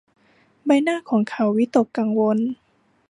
[0.65, 2.37] ใบหน้าของเขาวิตกกังวล